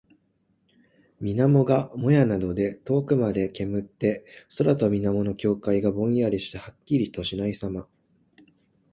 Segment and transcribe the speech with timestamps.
[1.19, 4.25] 水面がもやなどで遠くまで煙って、
[4.57, 7.87] 空と水面の境界がぼんやりしてはっきりとしないさま。